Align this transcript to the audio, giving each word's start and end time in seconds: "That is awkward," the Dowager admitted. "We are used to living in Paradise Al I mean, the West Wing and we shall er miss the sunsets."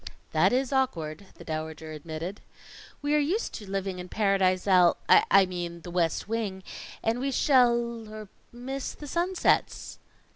"That 0.31 0.51
is 0.51 0.73
awkward," 0.73 1.27
the 1.35 1.43
Dowager 1.43 1.91
admitted. 1.91 2.41
"We 3.03 3.13
are 3.13 3.19
used 3.19 3.53
to 3.53 3.69
living 3.69 3.99
in 3.99 4.09
Paradise 4.09 4.65
Al 4.67 4.97
I 5.07 5.45
mean, 5.45 5.81
the 5.81 5.91
West 5.91 6.27
Wing 6.27 6.63
and 7.03 7.19
we 7.19 7.29
shall 7.29 8.11
er 8.11 8.27
miss 8.51 8.93
the 8.95 9.05
sunsets." 9.05 9.99